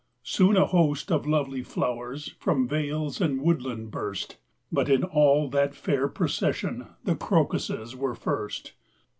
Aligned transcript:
Soon 0.23 0.57
a 0.57 0.65
host 0.65 1.11
of 1.11 1.27
lovely 1.27 1.61
flowers 1.61 2.29
From 2.39 2.67
vales 2.67 3.21
and 3.21 3.39
woodland 3.39 3.91
burst; 3.91 4.37
But 4.71 4.89
in 4.89 5.03
all 5.03 5.47
that 5.51 5.75
fair 5.75 6.07
procession 6.07 6.87
The 7.03 7.13
crocuses 7.15 7.95
were 7.95 8.15
first. 8.15 8.73